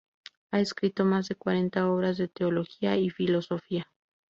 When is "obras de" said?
1.87-2.27